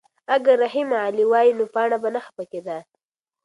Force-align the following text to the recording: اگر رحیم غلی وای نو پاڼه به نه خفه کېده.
اگر 0.35 0.55
رحیم 0.63 0.89
غلی 1.01 1.25
وای 1.31 1.49
نو 1.57 1.65
پاڼه 1.73 1.97
به 2.01 2.09
نه 2.15 2.21
خفه 2.25 2.43
کېده. 2.51 2.77